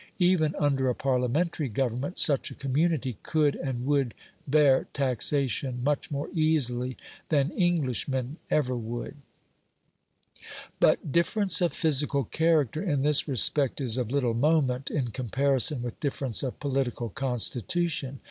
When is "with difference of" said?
15.83-16.59